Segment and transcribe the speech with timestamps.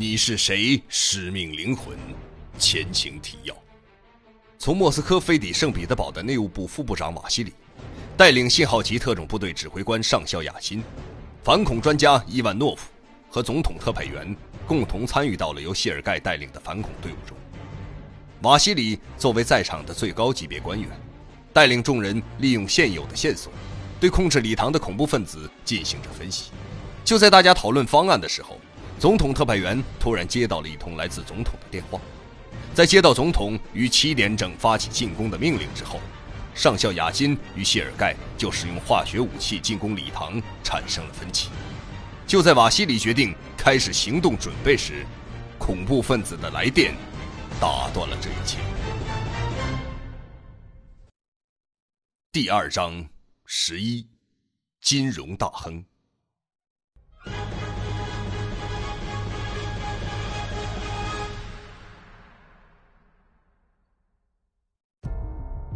[0.00, 0.80] 你是谁？
[0.88, 1.98] 使命灵魂，
[2.56, 3.52] 前情提要：
[4.56, 7.52] 从莫斯科飞抵圣彼得堡的内务部副部长瓦西里，
[8.16, 10.84] 带领信号级特种部队指挥官上校雅辛，
[11.42, 12.88] 反恐专家伊万诺夫
[13.28, 14.36] 和总统特派员
[14.68, 17.36] 共同参与到了由谢尔盖带领的反恐队伍中。
[18.42, 20.88] 瓦西里作为在场的最高级别官员，
[21.52, 23.50] 带领众人利用现有的线索，
[23.98, 26.52] 对控制礼堂的恐怖分子进行着分析。
[27.04, 28.60] 就在大家讨论方案的时候，
[28.98, 32.00] 总统特派员突然接到了一通来自总统的电话。
[32.74, 36.00] 在接到总统于七点整发起进攻的命令之后，
[36.52, 41.48] 上校雅金与谢尔盖就使用化学武器进攻礼堂产生了分歧。
[42.26, 45.06] 就在瓦西里决定开始行动准备时，
[45.58, 46.92] 恐怖分子的来电
[47.60, 48.58] 打断了这一切。
[52.32, 53.08] 第二章
[53.46, 54.04] 十一，
[54.80, 55.84] 金融大亨。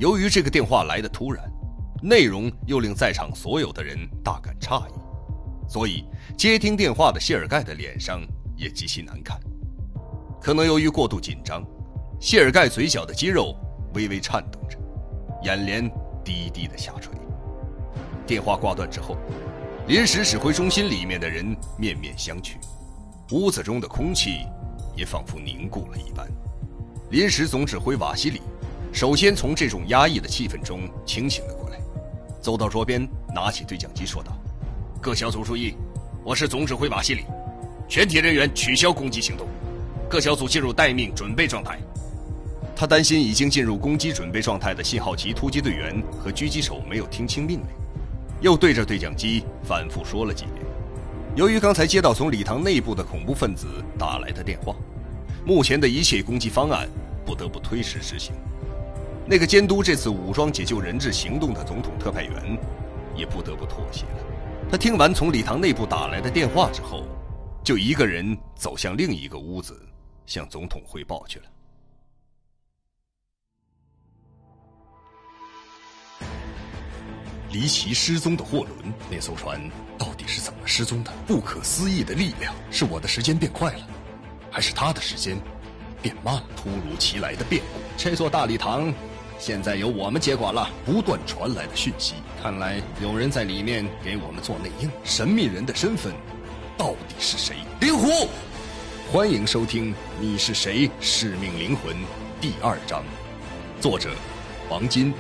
[0.02, 1.48] 由于这个电话来的突然，
[2.02, 4.92] 内容又令在场所有的人大感诧异，
[5.68, 6.04] 所以
[6.36, 8.20] 接听电话的谢尔盖的脸上
[8.56, 9.38] 也极其难看。
[10.40, 11.64] 可能由于过度紧张，
[12.20, 13.54] 谢尔盖嘴角的肌肉
[13.94, 14.76] 微微颤动着，
[15.44, 15.88] 眼帘
[16.24, 17.14] 低低的下垂。
[18.26, 19.16] 电话挂断之后，
[19.86, 22.56] 临时指挥中心里面的人面面相觑，
[23.30, 24.40] 屋子中的空气
[24.96, 26.28] 也仿佛凝固了一般。
[27.10, 28.42] 临时总指挥瓦西里。
[28.92, 31.78] 首先从这种压抑的气氛中清醒了过来，
[32.42, 34.36] 走到桌边，拿起对讲机说道
[35.00, 35.74] ：“各小组注意，
[36.22, 37.24] 我是总指挥瓦西里，
[37.88, 39.48] 全体人员取消攻击行动，
[40.10, 41.78] 各小组进入待命准备状态。”
[42.76, 47.66] 他担心已经进入攻击准备状态的信号旗突击队员和狙击手没有听清命令，
[48.42, 50.56] 又对着对讲机反复说了几遍。
[51.34, 53.66] 由于刚才接到从礼堂内部的恐怖分子
[53.98, 54.76] 打来的电话，
[55.46, 56.86] 目前的一切攻击方案
[57.24, 58.34] 不得不推迟执行。
[59.24, 62.58] 那个监督这次武装解救人质行动的总统特派员，
[63.14, 64.18] 也不得不妥协了。
[64.70, 67.04] 他听完从礼堂内部打来的电话之后，
[67.62, 69.80] 就一个人走向另一个屋子，
[70.26, 71.44] 向总统汇报去了。
[77.52, 79.60] 离奇失踪的货轮，那艘船
[79.96, 81.12] 到底是怎么失踪的？
[81.26, 83.86] 不可思议的力量，是我的时间变快了，
[84.50, 85.38] 还是他的时间
[86.00, 86.44] 变慢了？
[86.56, 88.92] 突如其来的变故，这座大礼堂。
[89.42, 90.70] 现在由我们接管了。
[90.86, 94.88] 不断传来的讯息，看来有人在里面给我们做内应。
[95.02, 96.12] 神秘人的身份
[96.78, 97.56] 到底是谁？
[97.80, 98.28] 灵狐，
[99.10, 100.88] 欢迎收听《你是谁？
[101.00, 101.92] 使命灵魂》
[102.40, 103.02] 第二章，
[103.80, 104.10] 作者
[104.70, 105.12] 王金，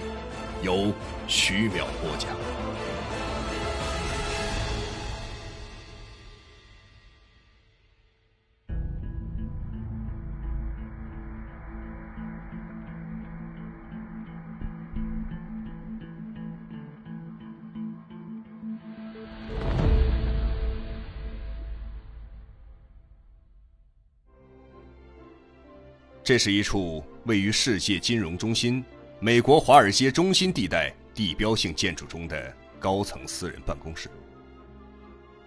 [0.62, 0.92] 由
[1.26, 2.30] 徐淼播讲。
[26.24, 28.84] 这是一处位于世界金融中心、
[29.18, 34.08] 美国华尔街中心地带地标性建筑中的高层私人办公室。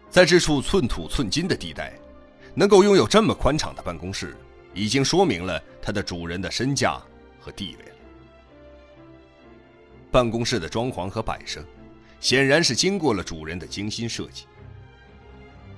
[0.09, 1.93] 在这处寸土寸金的地带，
[2.53, 4.35] 能够拥有这么宽敞的办公室，
[4.73, 7.01] 已经说明了它的主人的身价
[7.39, 7.95] 和地位了。
[10.11, 11.63] 办公室的装潢和摆设，
[12.19, 14.43] 显然是经过了主人的精心设计。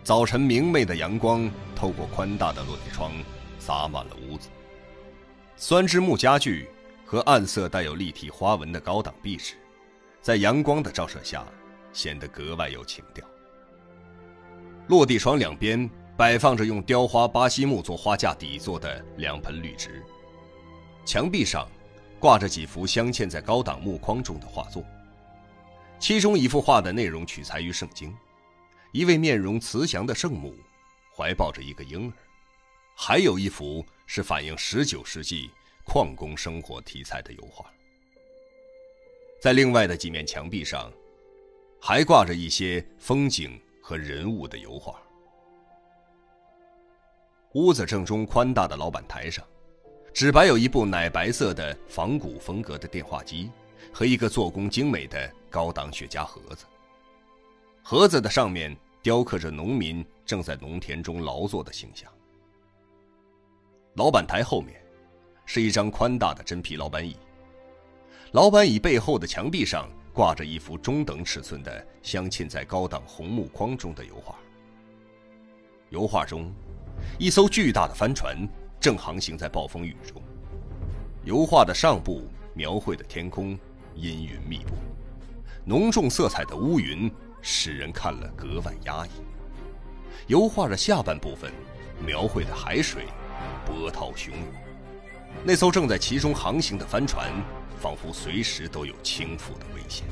[0.04, 3.12] 早晨明媚的阳光透过宽大的落地窗，
[3.60, 4.50] 洒满了屋子。
[5.60, 6.70] 酸枝木家具
[7.04, 9.56] 和暗色带有立体花纹的高档壁纸，
[10.22, 11.44] 在阳光的照射下
[11.92, 13.26] 显得格外有情调。
[14.88, 20.06] 落地窗两边摆放着用雕花巴西木做花架底座的两盆绿植，
[21.04, 21.68] 墙壁上
[22.20, 24.84] 挂着几幅镶嵌在高档木框中的画作，
[25.98, 28.16] 其中一幅画的内容取材于圣经，
[28.92, 30.56] 一位面容慈祥的圣母
[31.16, 32.14] 怀抱着一个婴儿，
[32.96, 33.84] 还有一幅。
[34.08, 35.52] 是反映十九世纪
[35.86, 37.72] 矿工生活题材的油画。
[39.40, 40.92] 在另外的几面墙壁上，
[41.80, 45.00] 还挂着一些风景和人物的油画。
[47.54, 49.46] 屋子正中宽大的老板台上，
[50.14, 53.52] 只摆有一部奶白色的仿古风格的电话机
[53.94, 56.66] 和一个做工精美的高档雪茄盒子。
[57.84, 62.12] 盒子的上面雕刻着农民正在农田中劳作的形象。
[63.98, 64.80] 老板台后面，
[65.44, 67.18] 是一张宽大的真皮老板椅。
[68.32, 74.36] 老板椅背后的墙壁上挂着一幅中等尺寸的镶嵌在高档红木框中的油画。
[75.90, 76.54] 油画中，
[77.18, 78.48] 一艘巨大的帆船
[78.80, 80.22] 正航行在暴风雨中。
[81.24, 83.58] 油画的上部描绘的天空
[83.96, 84.76] 阴云密布，
[85.66, 87.12] 浓重色彩的乌云
[87.42, 89.10] 使人看了格外压抑。
[90.28, 91.52] 油画的下半部分
[92.06, 93.08] 描绘的海水
[93.88, 94.38] 波涛汹涌，
[95.46, 97.32] 那艘正在其中航行的帆船
[97.80, 100.06] 仿佛随时都有倾覆的危险。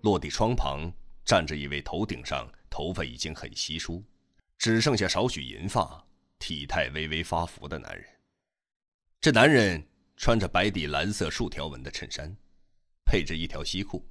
[0.00, 0.92] 落地窗旁
[1.24, 4.02] 站着一位头顶上头发已经很稀疏，
[4.58, 6.04] 只剩下少许银发、
[6.40, 8.04] 体态微微发福的男人。
[9.20, 9.80] 这男人
[10.16, 12.34] 穿着白底蓝色竖条纹的衬衫，
[13.04, 14.04] 配着一条西裤。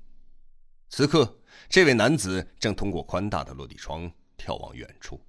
[0.87, 5.19] 此刻，这位男子正通过宽大的落地窗眺望远处，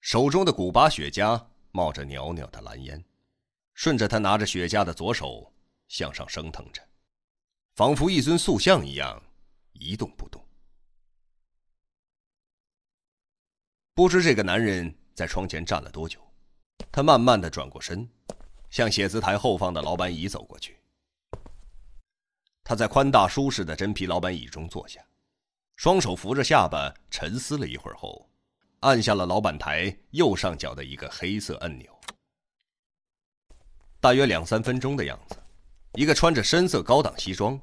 [0.00, 1.40] 手中的古巴雪茄
[1.72, 3.04] 冒着袅袅的蓝烟，
[3.74, 5.52] 顺着他拿着雪茄的左手
[5.88, 6.80] 向上升腾着，
[7.74, 9.20] 仿佛一尊塑像一样
[9.72, 10.42] 一动不动。
[13.94, 16.20] 不知这个男人在窗前站了多久，
[16.90, 18.08] 他慢慢的转过身，
[18.70, 20.78] 向写字台后方的老板椅走过去。
[22.64, 25.04] 他在宽大舒适的真皮老板椅中坐下，
[25.76, 28.30] 双手扶着下巴，沉思了一会儿后，
[28.82, 32.00] 按下了老板台右上角的一个黑色按钮。
[34.00, 35.40] 大约两三分钟的样子，
[35.94, 37.58] 一个穿着深色高档西装、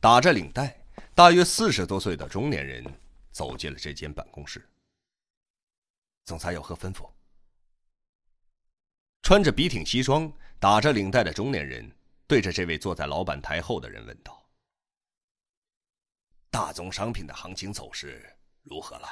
[0.00, 0.76] 打着领带、
[1.14, 2.84] 大约四十多岁的中年人
[3.30, 4.68] 走进了这间办公室。
[6.24, 7.08] 总裁有何吩咐？
[9.22, 11.88] 穿着笔挺西装、打着领带的中年人
[12.26, 14.44] 对着这位坐在老板台后的人问道。
[16.50, 18.28] 大宗商品的行情走势
[18.64, 19.08] 如何了？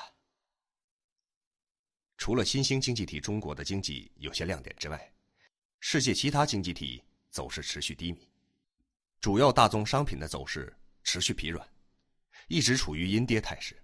[2.17, 5.13] 除了新兴经济体中国的经济有些亮点之外，
[5.81, 8.29] 世界其他经济体走势持续低迷，
[9.21, 10.73] 主要大宗商品的走势
[11.03, 11.69] 持续疲软，
[12.47, 13.77] 一直处于阴跌态势。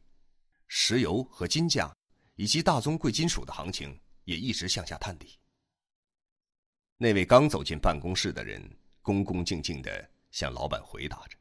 [0.69, 1.93] 石油和金价
[2.37, 5.39] 以及大宗贵金属的行情也一直向下探底。
[6.97, 8.63] 那位刚走进办公室的人
[9.03, 11.37] 恭恭敬敬的向老板回答着。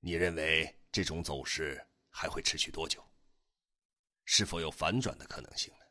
[0.00, 3.04] 你认为这种走势还会持续多久？
[4.32, 5.84] 是否有反转的可能性呢？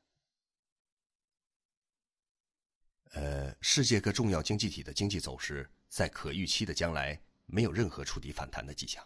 [3.15, 9.05] 呃，世界各重要经济体的经济走势在可预期的将来没有任何触底反弹的迹象。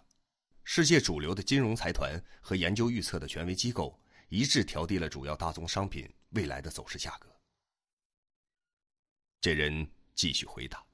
[0.64, 4.00] 世界主流的金融财团和研究预测的权威机构
[4.30, 7.28] 一致调低了主要大宗商品未来的走势价格。
[9.42, 10.86] 这人继续回答。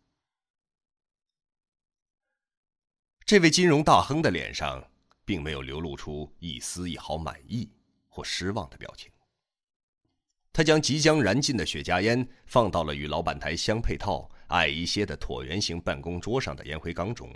[3.25, 4.81] 这位金融大亨的脸上
[5.25, 7.69] 并没有流露出一丝一毫满意
[8.19, 9.09] 或失望的表情。
[10.51, 17.33] 他将即将燃尽的雪茄烟放到了与老板台相配套、矮一些的椭圆形办公桌上的烟灰缸中，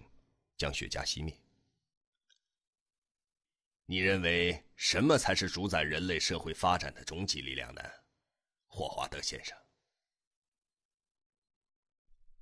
[0.58, 1.40] 将雪茄熄灭。
[3.86, 7.82] 你认为什么才是主宰人类社会发展的终极力量呢，
[8.68, 9.58] 霍华德先生？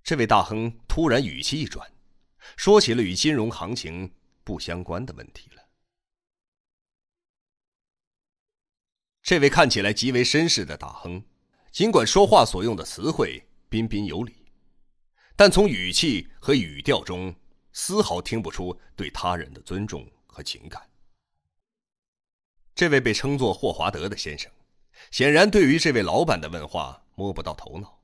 [0.01, 1.87] 这位大亨突然语气一转。
[2.57, 4.11] 说起了与金融行情
[4.43, 5.60] 不相关的问题了。
[9.31, 11.23] 这位看起来极为绅士的大亨，
[11.71, 14.35] 尽管说话所用的词汇彬彬有礼，
[15.37, 17.33] 但从语气和语调中
[17.71, 20.85] 丝毫听不出对他人的尊重和情感。
[22.75, 24.51] 这位被称作霍华德的先生，
[25.11, 28.01] 显然对于这位老板的问话摸不到头脑，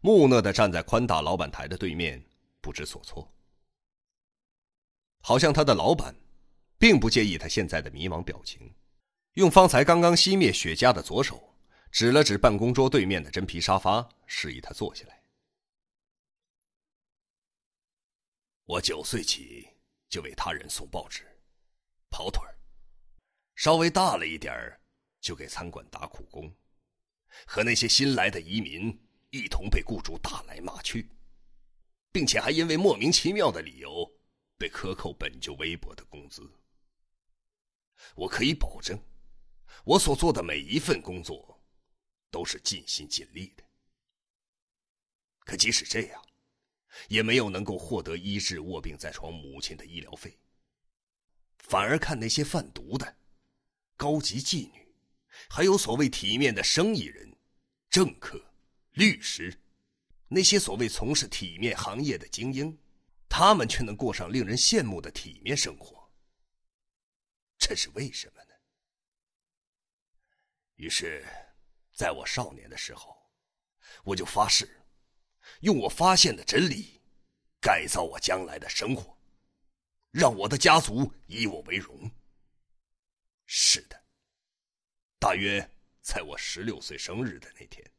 [0.00, 2.20] 木讷的站在宽大老板台的对面，
[2.60, 3.32] 不知所措。
[5.20, 6.16] 好像他的老板，
[6.76, 8.74] 并不介意他现在的迷茫表情，
[9.36, 11.54] 用方才刚刚熄灭雪茄的左手，
[11.92, 15.22] 指了指办公桌对面的真皮沙发，示意他坐下来。
[18.64, 19.68] 我九岁起
[20.08, 21.22] 就为他人送报纸、
[22.08, 22.56] 跑腿儿，
[23.54, 24.80] 稍微大了一点儿，
[25.20, 26.50] 就给餐馆打苦工，
[27.46, 31.10] 和那些新来的移民一同被雇主打来骂去，
[32.10, 34.10] 并且还因为莫名其妙的理由。
[34.56, 36.50] 被克扣本就微薄的工资，
[38.14, 38.98] 我可以保证，
[39.84, 41.60] 我所做的每一份工作
[42.30, 43.64] 都是尽心尽力的。
[45.40, 46.24] 可即使这样，
[47.08, 50.38] 也没有能够获得医治卧病在床母亲的医疗费，
[51.58, 53.16] 反而看那些贩毒的、
[53.96, 54.86] 高级妓女，
[55.48, 57.36] 还有所谓体面的生意人、
[57.88, 58.44] 政客、
[58.92, 59.56] 律师，
[60.28, 62.76] 那些所谓从事体面行业的精英。
[63.28, 66.10] 他们却能过上令人羡慕的体面生活，
[67.58, 68.35] 这是为什么？
[70.76, 71.24] 于是，
[71.94, 73.16] 在我少年的时候，
[74.04, 74.68] 我就发誓，
[75.60, 77.00] 用我发现的真理，
[77.60, 79.18] 改造我将来的生活，
[80.10, 82.10] 让我的家族以我为荣。
[83.46, 84.04] 是的，
[85.18, 85.66] 大约
[86.02, 87.90] 在我十六岁生日的那天，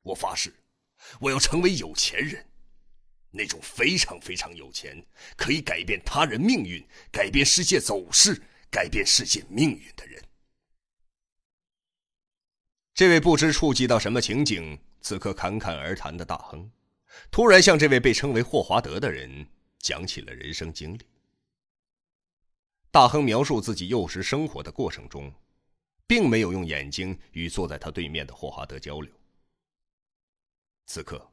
[0.00, 0.54] 我发誓，
[1.20, 2.48] 我要成为有钱人，
[3.30, 5.04] 那种非常非常有钱，
[5.36, 8.40] 可以改变他人命运、改变世界走势、
[8.70, 10.24] 改变世界命运的人。
[13.00, 16.70] 这位不知触及到什么情景，此刻侃侃而谈的大亨，
[17.30, 19.46] 突然向这位被称为霍华德的人
[19.78, 21.00] 讲起了人生经历。
[22.90, 25.32] 大亨描述自己幼时生活的过程中，
[26.06, 29.10] 并没有用眼睛与坐在他对面的霍华德交流。
[30.84, 31.32] 此刻，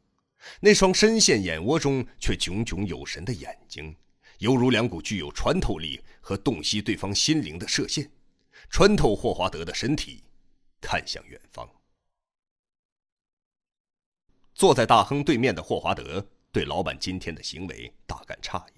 [0.62, 3.94] 那双深陷眼窝中却炯炯有神的眼睛，
[4.38, 8.10] 犹如两股具有穿透力和洞悉对方心灵的射线，
[8.70, 10.24] 穿透霍华德的身体，
[10.82, 11.70] 看向远方。
[14.54, 18.72] 坐在大亨对面的霍华德对老板今天的行为大感诧异。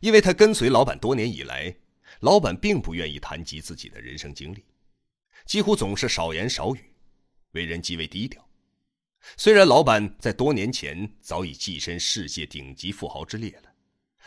[0.00, 1.74] 因为他跟随老板多年以来，
[2.20, 4.62] 老板并不愿意谈及自己的人生经历，
[5.46, 6.92] 几乎总是少言少语，
[7.52, 8.46] 为人极为低调。
[9.38, 13.72] 虽然老板在多年前早已跻身世界顶级富豪之列了，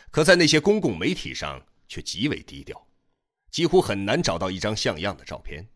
[0.10, 2.88] 可在那些公共媒体上却极为低调，
[3.52, 5.68] 几乎很难找到一张像样的照片。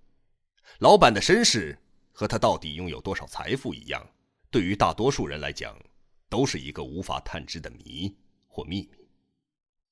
[0.79, 1.77] 老板的身世
[2.12, 4.07] 和他到底拥有多少财富一样，
[4.51, 5.75] 对于大多数人来讲，
[6.29, 8.15] 都是一个无法探知的谜
[8.48, 9.07] 或秘密。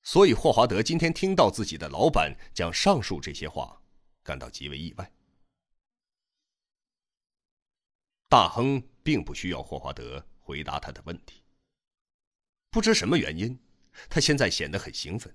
[0.03, 3.81] 所以，霍华德今天听到自己的老板讲上述这些话，
[4.21, 5.11] 感到极为意外。
[8.29, 11.41] 大亨并不需要霍华德回答他的问题。
[12.69, 13.57] 不知什么原因，
[14.07, 15.33] 他现在显得很兴奋。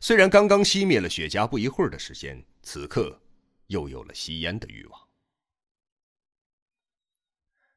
[0.00, 3.20] 虽然刚刚熄灭了雪茄不一会儿的时间，此刻
[3.66, 5.08] 又有了吸烟的欲望。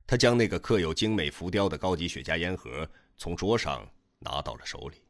[0.05, 3.89] 他将那个刻有精美浮雕的高级雪茄烟盒从桌上
[4.19, 5.03] 拿到了手里。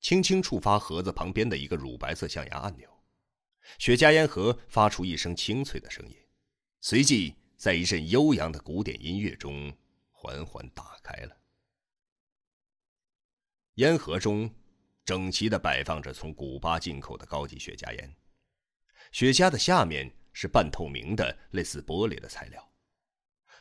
[0.00, 2.90] 轻轻触发盒子旁边的一个乳白色象牙按钮，
[3.78, 6.16] 雪茄烟盒发出一声清脆的声音，
[6.80, 9.72] 随即在一阵悠扬的古典音乐中
[10.10, 11.36] 缓缓打开了。
[13.76, 14.52] 烟盒中
[15.04, 18.16] 整齐的摆放着从古巴进口的高级雪茄烟，
[19.12, 22.72] 雪茄的下面是半透明的类似玻璃的材料，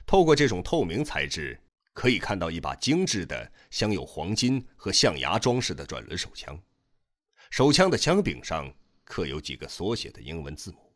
[0.05, 1.61] 透过这种透明材质。
[1.93, 6.57] 可以看到一把精致的、镶有黄金和象牙装饰的转轮手枪，
[7.49, 10.95] 手枪的枪柄上刻有几个缩写的英文字母。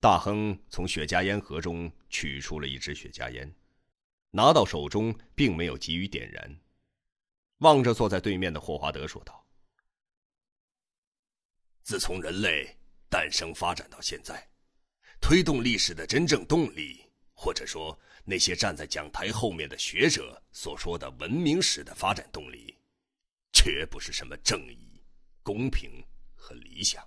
[0.00, 3.54] 大亨从雪茄烟盒中取出了一支雪茄烟，
[4.32, 6.58] 拿到手中并没有急于点燃，
[7.58, 9.46] 望着坐在对面的霍华德说道
[11.88, 12.68] ：“自从人类
[13.08, 14.46] 诞生发展到现在，
[15.22, 17.02] 推动历史的真正动力。”
[17.32, 22.76] 或者说，那些站在讲台后面的学者所说的文明史的发展动力，
[23.54, 25.02] 绝不是什么正义、
[25.42, 26.04] 公平
[26.34, 27.02] 和理想，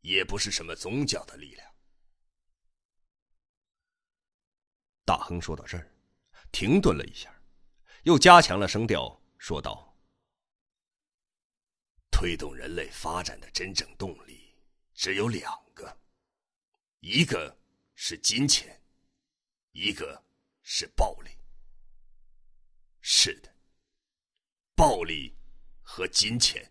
[0.00, 1.70] 也不是什么宗教的力量。
[5.04, 5.92] 大亨说到这儿，
[6.50, 7.30] 停顿了一下，
[8.04, 9.94] 又加强了声调说道
[12.26, 14.52] ：“推动人类发展的真正动力
[14.94, 15.96] 只有两个，
[16.98, 17.56] 一个
[17.94, 18.82] 是金钱。”
[19.70, 20.24] 一个
[20.62, 21.30] 是暴力，
[23.00, 23.54] 是的，
[24.74, 25.36] 暴力
[25.82, 26.68] 和金钱。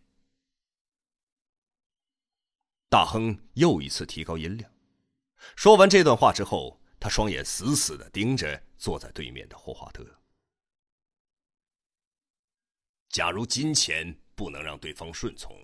[2.90, 4.70] 大亨又一次提高音量，
[5.56, 10.04] 说完这段话之后，他双眼死死的盯着坐在对面的霍华德。
[13.08, 15.58] 假如金钱不能让对方顺从，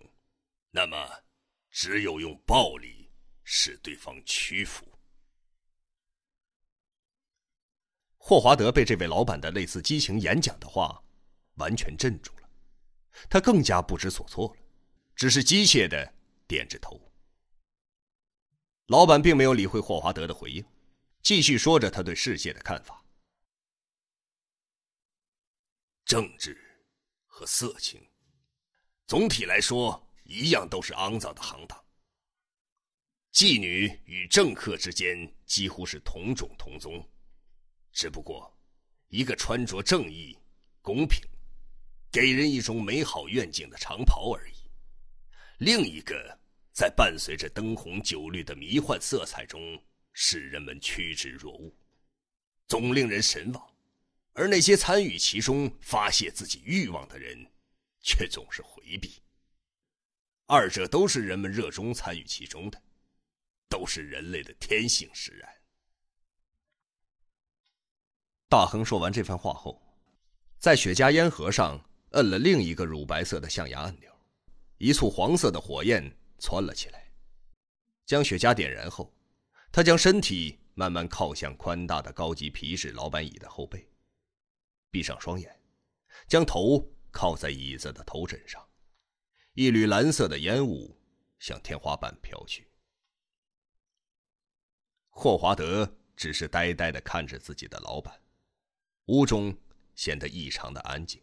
[0.69, 1.23] 那么
[1.69, 3.11] 只有用暴力
[3.43, 4.87] 使对方屈服。
[8.17, 11.03] 霍华德被这位老板的类似激情演讲的话
[11.55, 12.49] 完全镇住了，
[13.29, 14.61] 他更加不知所措了，
[15.15, 16.13] 只是机械的
[16.47, 17.01] 点着头。
[18.87, 20.63] 老板并没有理会霍华德的回应，
[21.21, 23.03] 继续说着他对世界的看法：
[26.05, 26.55] 政治
[27.25, 28.05] 和色情，
[29.11, 31.77] 总体来说一样都是肮脏的行当。
[33.33, 37.05] 妓女与政客之间几乎是同种同宗。
[37.91, 38.57] 只不过，
[39.09, 40.39] 一个穿着正义、
[40.81, 41.19] 公平，
[42.09, 44.53] 给人一种美好愿景的长袍而已；
[45.57, 46.39] 另一个
[46.71, 49.77] 在伴随着灯红酒绿的迷幻色彩中，
[50.13, 51.69] 使人们趋之若鹜，
[52.65, 53.61] 总令人神往；
[54.31, 57.50] 而那些参与其中、发泄自己欲望的人，
[58.01, 59.21] 却总是回避。
[60.45, 62.81] 二者都是人们热衷参与其中的，
[63.69, 65.49] 都是人类的天性使然。
[68.49, 69.81] 大亨说完这番话后，
[70.59, 71.79] 在雪茄烟盒上
[72.11, 74.13] 摁了另一个乳白色的象牙按钮，
[74.77, 77.13] 一簇黄色的火焰窜了起来，
[78.05, 79.13] 将雪茄点燃后，
[79.71, 83.87] 他将身体慢慢靠向宽大的高级皮质老板椅的后背，
[84.89, 85.57] 闭上双眼，
[86.27, 88.67] 将头靠在椅子的头枕上，
[89.53, 90.97] 一缕蓝色的烟雾
[91.39, 92.71] 向天花板飘去。
[95.09, 98.19] 霍华德只是呆呆的看着自己的老板，
[99.07, 99.55] 屋中
[99.93, 101.21] 显得异常的安静。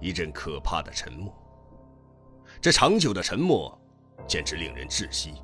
[0.00, 1.32] 一阵可怕的沉默，
[2.60, 3.80] 这长久的沉默
[4.26, 5.34] 简直令人窒息。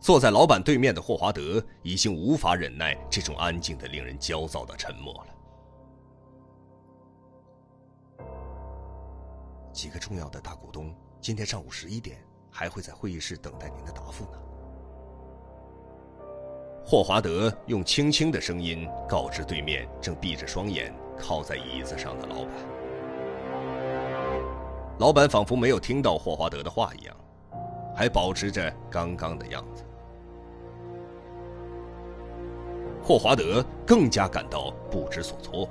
[0.00, 5.26] 坐在老板对面的霍华德已经无法忍耐这种安静的、令人焦躁的沉默了。
[9.72, 12.18] 几个重要的大股东今天上午十一点
[12.50, 14.38] 还会在会议室等待您的答复呢。
[16.84, 22.52] 霍华德用轻轻的声音告知对面正闭着双眼靠在椅子上的老板。
[24.98, 27.16] 老板仿佛没有听到霍华德的话一样，
[27.94, 29.84] 还保持着刚刚的样子。
[33.08, 35.70] 霍华德更加感到不知所措了。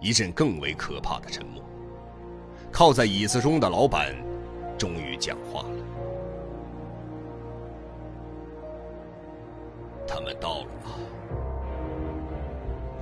[0.00, 1.62] 一阵更为可怕的沉默。
[2.72, 4.16] 靠在椅子中的老板
[4.78, 5.68] 终于讲话了
[10.08, 10.90] ：“他们到了吗？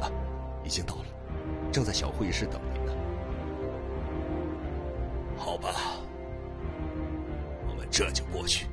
[0.01, 0.11] 啊，
[0.65, 1.05] 已经到了，
[1.71, 2.93] 正在小会议室等您呢。”
[5.39, 5.71] 好吧，
[7.69, 8.67] 我们这就过去。